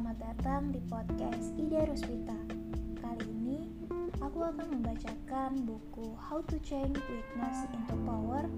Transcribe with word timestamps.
Selamat 0.00 0.32
datang 0.32 0.72
di 0.72 0.80
podcast 0.88 1.52
Ide 1.60 1.84
Ruswita. 1.84 2.40
Kali 3.04 3.20
ini 3.20 3.68
aku 4.24 4.40
akan 4.48 4.80
membacakan 4.80 5.68
buku 5.68 6.16
How 6.16 6.40
to 6.48 6.56
Change 6.64 6.96
Weakness 7.04 7.68
into 7.68 8.00
Power, 8.08 8.48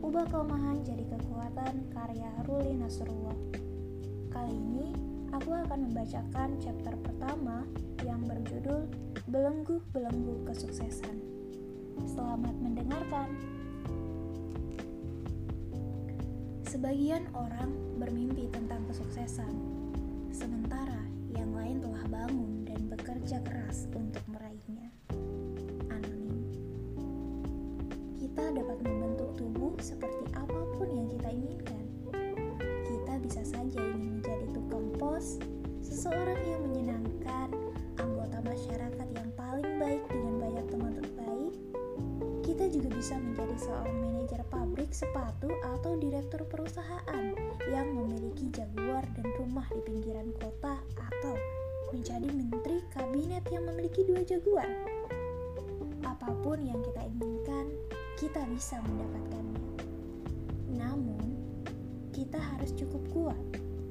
Ubah 0.00 0.24
Kelemahan 0.32 0.80
Jadi 0.88 1.04
Kekuatan 1.04 1.92
karya 1.92 2.32
Ruli 2.48 2.80
Nasrullah. 2.80 3.36
Kali 4.32 4.56
ini 4.56 4.96
aku 5.36 5.52
akan 5.68 5.92
membacakan 5.92 6.56
chapter 6.64 6.96
pertama 7.04 7.68
yang 8.00 8.24
berjudul 8.24 8.88
Belenggu-Belenggu 9.28 10.48
Kesuksesan. 10.48 11.20
Selamat 12.08 12.56
mendengarkan. 12.56 13.36
Sebagian 16.64 17.28
orang 17.36 17.68
bermimpi 18.00 18.48
tentang 18.48 18.80
kesuksesan, 18.88 19.75
sementara 20.36 21.00
yang 21.32 21.48
lain 21.56 21.80
telah 21.80 22.04
bangun 22.12 22.68
dan 22.68 22.92
bekerja 22.92 23.40
keras 23.40 23.88
untuk 23.96 24.20
meraihnya. 24.28 24.92
Anonim. 25.88 26.44
Kita 28.20 28.52
dapat 28.52 28.84
membentuk 28.84 29.32
tubuh 29.40 29.72
seperti 29.80 30.28
apa 30.36 30.60
pun 30.76 30.92
yang 30.92 31.08
kita 31.08 31.32
inginkan. 31.32 31.84
Kita 32.84 33.16
bisa 33.24 33.48
saja 33.48 33.80
ingin 33.80 34.20
menjadi 34.20 34.44
tukang 34.52 34.92
pos, 35.00 35.40
seseorang 35.80 36.36
yang 36.44 36.60
menyenangkan, 36.68 37.48
anggota 37.96 38.36
masyarakat 38.44 39.08
yang 39.16 39.28
paling 39.40 39.80
baik 39.80 40.04
dengan 40.12 40.34
banyak 40.36 40.66
teman 40.68 40.92
terbaik. 41.00 41.54
Kita 42.44 42.68
juga 42.68 42.92
bisa 42.92 43.16
menjadi 43.16 43.56
seorang 43.56 43.96
manajer 44.04 44.44
sepatu 44.96 45.52
atau 45.76 45.92
direktur 46.00 46.48
perusahaan 46.48 47.36
yang 47.68 47.92
memiliki 47.92 48.48
jaguar 48.48 49.04
dan 49.12 49.28
rumah 49.36 49.68
di 49.68 49.84
pinggiran 49.84 50.32
kota 50.40 50.80
atau 50.96 51.36
menjadi 51.92 52.24
menteri 52.32 52.80
kabinet 52.96 53.44
yang 53.52 53.68
memiliki 53.68 54.08
dua 54.08 54.24
jaguar. 54.24 54.64
Apa 56.00 56.32
pun 56.40 56.64
yang 56.64 56.80
kita 56.80 57.12
inginkan, 57.12 57.68
kita 58.16 58.40
bisa 58.48 58.80
mendapatkannya. 58.88 59.68
Namun, 60.72 61.28
kita 62.16 62.40
harus 62.40 62.72
cukup 62.72 63.04
kuat 63.12 63.44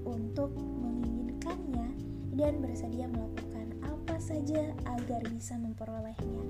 untuk 0.09 0.57
menginginkannya 0.57 1.85
dan 2.33 2.57
bersedia 2.65 3.05
melakukan 3.05 3.77
apa 3.85 4.17
saja 4.17 4.73
agar 4.89 5.21
bisa 5.29 5.53
memperolehnya. 5.61 6.41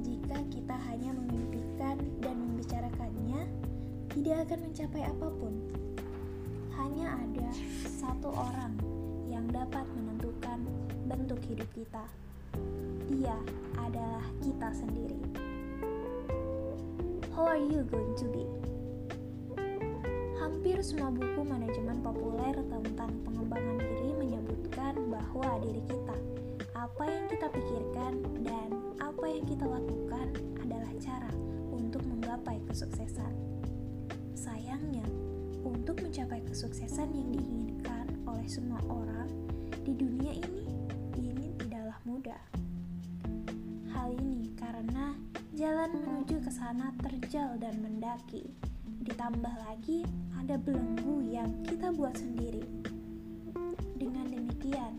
Jika 0.00 0.40
kita 0.48 0.76
hanya 0.88 1.12
tidak 4.30 4.46
akan 4.46 4.60
mencapai 4.62 5.02
apa 5.10 5.26
pun. 5.42 5.54
Hanya 6.78 7.18
ada 7.18 7.50
satu 7.82 8.30
orang 8.30 8.78
yang 9.26 9.42
dapat 9.50 9.82
menentukan 9.90 10.70
bentuk 11.10 11.42
hidup 11.50 11.66
kita. 11.74 12.06
Dia 13.10 13.34
adalah 13.74 14.22
kita 14.38 14.70
sendiri. 14.70 15.18
How 17.34 17.42
are 17.42 17.58
you 17.58 17.82
going 17.90 18.14
to 18.22 18.30
be? 18.30 18.46
Hampir 20.38 20.78
semua 20.78 21.10
buku 21.10 21.42
manajemen 21.50 21.98
populer 21.98 22.54
tentang 22.54 23.10
pengembangan 23.26 23.82
diri 23.82 24.14
menyebutkan 24.14 24.94
bahwa 25.10 25.58
diri 25.58 25.82
kita, 25.90 26.14
apa 26.78 27.02
yang 27.02 27.26
kita 27.26 27.50
pikirkan, 27.50 28.22
dan 28.46 28.78
apa 29.02 29.26
yang 29.26 29.42
kita 29.42 29.66
lakukan 29.66 30.30
adalah 30.62 30.92
cara 31.02 31.34
untuk 31.74 32.06
menggapai 32.06 32.62
kesuksesan. 32.70 33.59
Sayangnya, 34.34 35.04
untuk 35.60 36.00
mencapai 36.00 36.40
kesuksesan 36.48 37.12
yang 37.12 37.28
diinginkan 37.36 38.06
oleh 38.24 38.48
semua 38.48 38.80
orang 38.88 39.28
di 39.84 39.92
dunia 39.92 40.32
ini, 40.32 40.66
ini 41.20 41.52
tidaklah 41.60 41.98
mudah. 42.08 42.42
Hal 43.92 44.16
ini 44.16 44.54
karena 44.56 45.12
jalan 45.52 45.92
menuju 46.00 46.40
ke 46.40 46.50
sana 46.52 46.94
terjal 47.04 47.60
dan 47.60 47.76
mendaki. 47.84 48.48
Ditambah 49.04 49.54
lagi 49.68 50.08
ada 50.40 50.56
belenggu 50.56 51.20
yang 51.28 51.50
kita 51.68 51.92
buat 51.92 52.16
sendiri. 52.16 52.64
Dengan 54.00 54.32
demikian, 54.32 54.96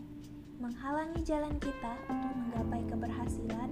menghalangi 0.62 1.26
jalan 1.26 1.58
kita 1.58 1.98
untuk 2.06 2.32
menggapai 2.38 2.82
keberhasilan. 2.86 3.70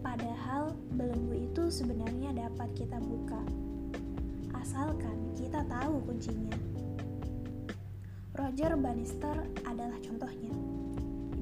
Padahal 0.00 0.72
belenggu 0.96 1.44
itu 1.52 1.68
sebenarnya 1.68 2.32
dapat 2.48 2.72
kita 2.72 2.96
buka 3.04 3.44
asalkan 4.58 5.34
kita 5.34 5.62
tahu 5.66 6.02
kuncinya. 6.06 6.54
Roger 8.34 8.74
Bannister 8.74 9.46
adalah 9.62 9.98
contohnya. 10.02 10.50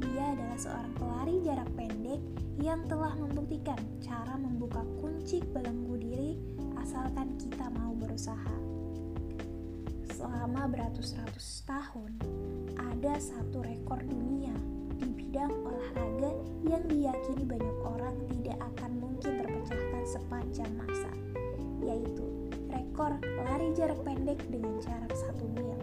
Dia 0.02 0.36
adalah 0.36 0.58
seorang 0.60 0.92
pelari 0.98 1.36
jarak 1.40 1.70
pendek 1.72 2.20
yang 2.60 2.84
telah 2.84 3.16
membuktikan 3.16 3.80
cara 4.04 4.36
membuka 4.36 4.84
kunci 5.00 5.40
belenggu 5.40 5.96
diri 5.96 6.36
asalkan 6.76 7.32
kita 7.40 7.72
mau 7.72 7.96
berusaha. 7.96 8.56
Selama 10.12 10.68
beratus-ratus 10.68 11.64
tahun, 11.64 12.12
ada 12.76 13.16
satu 13.16 13.64
rekor 13.64 14.04
dunia 14.04 14.52
di 15.00 15.08
bidang 15.08 15.50
olahraga 15.64 16.30
yang 16.68 16.84
diyakini 16.86 17.48
banyak 17.48 17.78
orang 17.80 18.14
tidak 18.36 18.60
akan 18.60 19.00
mungkin 19.00 19.40
terpecahkan 19.40 20.04
sepanjang 20.04 20.70
masa, 20.76 20.91
rekor 22.92 23.16
lari 23.48 23.72
jarak 23.72 23.96
pendek 24.04 24.36
dengan 24.52 24.76
jarak 24.84 25.16
1 25.16 25.32
mil. 25.56 25.80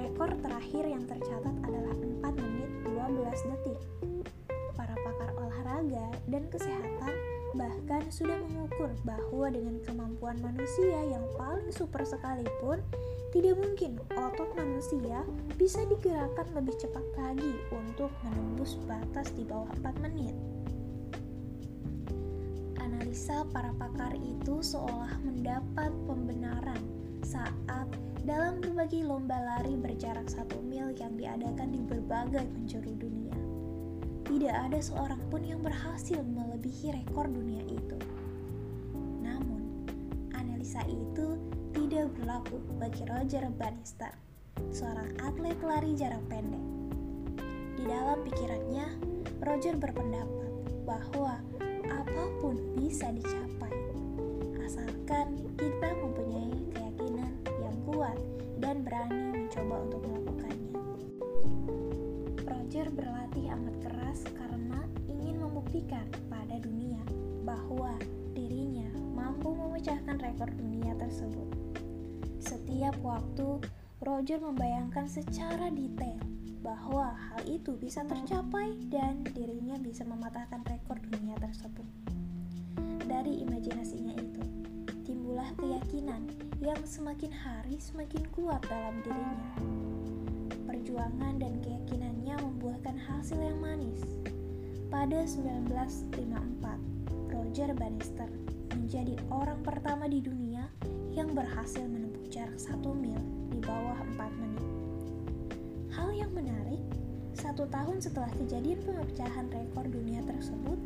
Rekor 0.00 0.32
terakhir 0.40 0.88
yang 0.88 1.04
tercatat 1.04 1.52
adalah 1.68 1.92
4 2.24 2.32
menit 2.32 2.72
12 2.88 3.44
detik. 3.52 3.76
Para 4.72 4.96
pakar 4.96 5.36
olahraga 5.36 6.16
dan 6.32 6.48
kesehatan 6.48 7.12
bahkan 7.60 8.08
sudah 8.08 8.40
mengukur 8.40 8.88
bahwa 9.04 9.52
dengan 9.52 9.76
kemampuan 9.84 10.40
manusia 10.40 10.96
yang 10.96 11.28
paling 11.36 11.68
super 11.76 12.08
sekalipun, 12.08 12.80
tidak 13.28 13.60
mungkin 13.60 14.00
otot 14.16 14.48
manusia 14.56 15.28
bisa 15.60 15.84
digerakkan 15.92 16.48
lebih 16.56 16.72
cepat 16.80 17.04
lagi 17.20 17.52
untuk 17.68 18.08
menembus 18.24 18.80
batas 18.88 19.28
di 19.36 19.44
bawah 19.44 19.68
4 19.84 19.92
menit 20.08 20.32
analisa 22.88 23.44
para 23.52 23.68
pakar 23.76 24.16
itu 24.16 24.64
seolah 24.64 25.12
mendapat 25.20 25.92
pembenaran 26.08 26.80
saat 27.20 27.84
dalam 28.24 28.64
berbagai 28.64 29.04
lomba 29.04 29.36
lari 29.36 29.76
berjarak 29.76 30.24
satu 30.24 30.56
mil 30.64 30.96
yang 30.96 31.12
diadakan 31.20 31.68
di 31.68 31.80
berbagai 31.84 32.48
penjuru 32.48 32.92
dunia. 32.96 33.36
Tidak 34.24 34.52
ada 34.52 34.80
seorang 34.80 35.20
pun 35.28 35.44
yang 35.44 35.60
berhasil 35.60 36.20
melebihi 36.20 36.96
rekor 36.96 37.28
dunia 37.28 37.60
itu. 37.68 37.98
Namun, 39.20 39.84
analisa 40.32 40.80
itu 40.88 41.36
tidak 41.76 42.12
berlaku 42.16 42.60
bagi 42.76 43.04
Roger 43.08 43.48
Bannister, 43.52 44.12
seorang 44.72 45.12
atlet 45.24 45.56
lari 45.60 45.92
jarak 45.96 46.20
pendek. 46.28 46.64
Di 47.76 47.84
dalam 47.84 48.20
pikirannya, 48.24 48.86
Roger 49.44 49.76
berpendapat 49.76 50.52
bahwa 50.84 51.40
apa 51.88 52.22
pun 52.40 52.54
bisa 52.76 53.08
dicapai 53.10 53.72
asalkan 54.68 55.40
kita 55.56 55.96
mempunyai 55.96 56.52
keyakinan 56.76 57.32
yang 57.64 57.76
kuat 57.88 58.18
dan 58.60 58.84
berani 58.84 59.32
mencoba 59.32 59.76
untuk 59.88 60.00
melakukannya. 60.04 60.72
Roger 62.44 62.86
berlatih 62.92 63.48
amat 63.48 63.76
keras 63.80 64.20
karena 64.36 64.84
ingin 65.08 65.40
membuktikan 65.40 66.04
pada 66.28 66.60
dunia 66.60 67.00
bahwa 67.48 67.96
dirinya 68.36 68.92
mampu 69.16 69.56
memecahkan 69.56 70.20
rekor 70.20 70.52
dunia 70.52 70.92
tersebut. 71.00 71.48
Setiap 72.44 73.00
waktu, 73.00 73.64
Roger 74.04 74.38
membayangkan 74.44 75.08
secara 75.08 75.72
detail 75.72 76.37
bahwa 76.62 77.14
hal 77.14 77.42
itu 77.46 77.78
bisa 77.78 78.02
tercapai 78.02 78.74
dan 78.90 79.22
dirinya 79.30 79.78
bisa 79.78 80.02
mematahkan 80.02 80.62
rekor 80.66 80.98
dunia 81.10 81.38
tersebut. 81.38 81.86
Dari 83.08 83.40
imajinasinya 83.46 84.14
itu, 84.18 84.42
timbullah 85.06 85.48
keyakinan 85.56 86.28
yang 86.58 86.78
semakin 86.82 87.32
hari 87.32 87.78
semakin 87.78 88.26
kuat 88.34 88.60
dalam 88.66 89.00
dirinya. 89.06 89.54
Perjuangan 90.66 91.40
dan 91.40 91.62
keyakinannya 91.64 92.36
membuahkan 92.42 92.98
hasil 92.98 93.38
yang 93.38 93.58
manis. 93.62 94.02
Pada 94.92 95.24
1954, 95.24 97.32
Roger 97.32 97.70
Bannister 97.76 98.28
menjadi 98.76 99.16
orang 99.28 99.60
pertama 99.64 100.08
di 100.08 100.20
dunia 100.20 100.68
yang 101.12 101.32
berhasil 101.32 101.84
menempuh 101.84 102.28
jarak 102.28 102.56
1 102.56 102.84
mil 102.92 103.20
di 103.52 103.60
bawah 103.64 103.96
4 104.16 104.40
menit. 104.40 104.77
Hal 105.98 106.14
yang 106.14 106.30
menarik, 106.30 106.78
satu 107.34 107.66
tahun 107.66 107.98
setelah 107.98 108.30
kejadian 108.38 108.78
pemecahan 108.86 109.50
rekor 109.50 109.82
dunia 109.90 110.22
tersebut, 110.22 110.78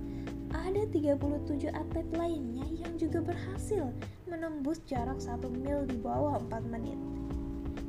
ada 0.57 0.89
37 0.89 1.69
atlet 1.69 2.09
lainnya 2.17 2.65
yang 2.81 2.97
juga 2.97 3.21
berhasil 3.21 3.93
menembus 4.25 4.81
jarak 4.89 5.21
1 5.21 5.45
mil 5.53 5.85
di 5.85 6.01
bawah 6.01 6.41
4 6.49 6.65
menit. 6.65 6.97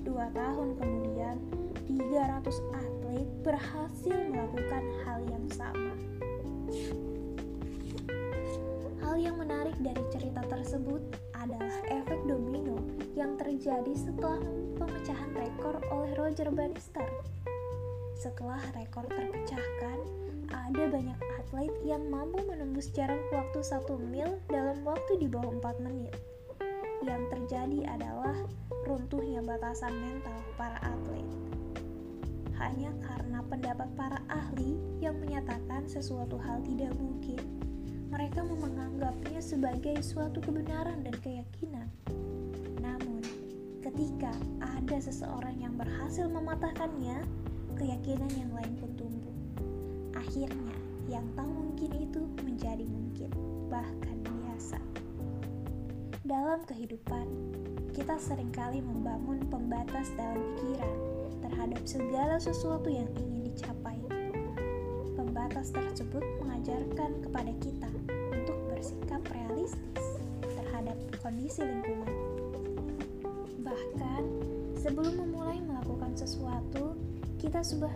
Dua 0.04 0.28
tahun 0.36 0.76
kemudian, 0.76 1.40
300 1.88 2.44
atlet 2.76 3.28
berhasil 3.40 4.18
melakukan 4.28 4.84
hal 5.08 5.24
yang 5.32 5.48
sama. 5.48 5.96
Hal 9.14 9.22
yang 9.22 9.38
menarik 9.38 9.78
dari 9.78 10.02
cerita 10.10 10.42
tersebut 10.50 10.98
adalah 11.38 11.70
efek 11.86 12.26
domino 12.26 12.82
yang 13.14 13.38
terjadi 13.38 13.94
setelah 13.94 14.42
pemecahan 14.74 15.30
rekor 15.38 15.78
oleh 15.94 16.18
Roger 16.18 16.50
Bannister. 16.50 17.06
Setelah 18.18 18.58
rekor 18.74 19.06
terpecahkan, 19.06 20.02
ada 20.50 20.90
banyak 20.90 21.20
atlet 21.38 21.70
yang 21.86 22.10
mampu 22.10 22.42
menembus 22.42 22.90
jarak 22.90 23.22
waktu 23.30 23.62
satu 23.62 24.02
mil 24.02 24.42
dalam 24.50 24.82
waktu 24.82 25.22
di 25.22 25.30
bawah 25.30 25.62
4 25.62 25.86
menit. 25.86 26.18
Yang 27.06 27.38
terjadi 27.38 27.94
adalah 27.94 28.34
runtuhnya 28.90 29.46
batasan 29.46 29.94
mental 29.94 30.42
para 30.58 30.82
atlet. 30.82 31.30
Hanya 32.58 32.90
karena 33.06 33.46
pendapat 33.46 33.94
para 33.94 34.18
ahli 34.26 34.74
yang 34.98 35.22
menyatakan 35.22 35.86
sesuatu 35.86 36.42
hal 36.42 36.66
tidak 36.66 36.98
mungkin, 36.98 37.63
mereka 38.14 38.46
menganggapnya 38.46 39.42
sebagai 39.42 39.98
suatu 40.06 40.38
kebenaran 40.38 41.02
dan 41.02 41.18
keyakinan. 41.26 41.90
Namun, 42.78 43.26
ketika 43.82 44.30
ada 44.62 44.98
seseorang 45.02 45.58
yang 45.58 45.74
berhasil 45.74 46.30
mematahkannya, 46.30 47.26
keyakinan 47.74 48.30
yang 48.38 48.54
lain 48.54 48.74
pun 48.78 48.94
tumbuh. 48.94 49.36
Akhirnya, 50.14 50.78
yang 51.10 51.26
tak 51.34 51.50
mungkin 51.50 51.90
itu 51.98 52.22
menjadi 52.46 52.86
mungkin, 52.86 53.34
bahkan 53.74 54.22
biasa. 54.22 54.78
Dalam 56.22 56.62
kehidupan, 56.70 57.26
kita 57.98 58.22
sering 58.22 58.54
kali 58.54 58.78
membangun 58.86 59.42
pembatas 59.50 60.14
dalam 60.14 60.38
pikiran 60.54 60.98
terhadap 61.42 61.82
segala 61.90 62.38
sesuatu 62.38 62.94
yang 62.94 63.10
ingin 63.18 63.50
dicapai 63.50 64.03
Pembatas 65.54 66.02
tersebut 66.02 66.26
mengajarkan 66.42 67.30
kepada 67.30 67.54
kita 67.62 67.86
untuk 68.34 68.58
bersikap 68.74 69.22
realistis 69.38 70.18
terhadap 70.42 70.98
kondisi 71.22 71.62
lingkungan. 71.62 72.10
Bahkan, 73.62 74.24
sebelum 74.82 75.14
memulai 75.14 75.62
melakukan 75.62 76.18
sesuatu, 76.18 76.98
kita 77.38 77.62
sudah 77.62 77.94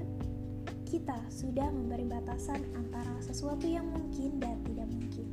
kita 0.86 1.18
sudah 1.34 1.74
memberi 1.74 2.06
batasan 2.06 2.62
antara 2.78 3.18
sesuatu 3.26 3.66
yang 3.66 3.90
mungkin 3.90 4.38
dan 4.38 4.62
tidak 4.62 4.88
mungkin. 4.94 5.28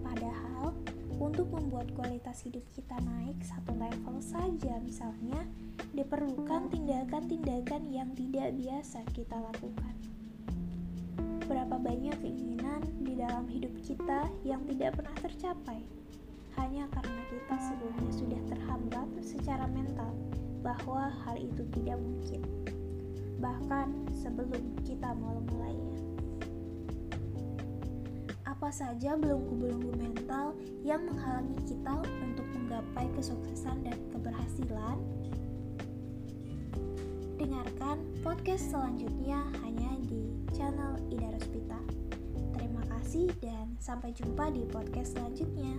Padahal, 0.00 0.72
untuk 1.20 1.52
membuat 1.52 1.92
kualitas 1.92 2.40
hidup 2.48 2.64
kita 2.72 2.96
naik 3.04 3.36
satu 3.44 3.76
level 3.76 4.16
saja 4.24 4.80
misalnya, 4.80 5.44
diperlukan 5.92 6.72
tindakan-tindakan 6.72 7.92
yang 7.92 8.08
tidak 8.16 8.48
biasa 8.56 9.04
kita 9.12 9.36
lakukan 9.36 9.92
banyak 11.84 12.16
keinginan 12.24 12.80
di 13.04 13.12
dalam 13.12 13.44
hidup 13.44 13.76
kita 13.84 14.32
yang 14.40 14.64
tidak 14.64 14.96
pernah 14.96 15.16
tercapai. 15.20 15.84
Hanya 16.56 16.88
karena 16.88 17.20
kita 17.28 17.54
sebelumnya 17.60 18.12
sudah 18.16 18.40
terhambat 18.48 19.08
secara 19.20 19.68
mental 19.68 20.16
bahwa 20.64 21.12
hal 21.28 21.36
itu 21.36 21.60
tidak 21.76 22.00
mungkin. 22.00 22.40
Bahkan 23.36 24.16
sebelum 24.16 24.80
kita 24.88 25.12
mau 25.12 25.44
mulainya 25.52 25.84
apa 28.64 28.72
saja 28.72 29.12
belenggu-belenggu 29.20 29.92
mental 29.92 30.56
yang 30.88 31.04
menghalangi 31.04 31.58
kita 31.68 32.00
untuk 32.24 32.48
menggapai 32.56 33.04
kesuksesan 33.12 33.84
dan 33.84 33.98
keberhasilan 34.08 34.96
dengarkan 37.44 38.00
podcast 38.24 38.72
selanjutnya 38.72 39.36
hanya 39.60 40.00
di 40.08 40.32
channel 40.56 40.96
Ida 41.12 41.28
Rospita. 41.28 41.76
Terima 42.56 42.80
kasih 42.88 43.28
dan 43.44 43.76
sampai 43.76 44.16
jumpa 44.16 44.48
di 44.48 44.64
podcast 44.64 45.12
selanjutnya. 45.12 45.76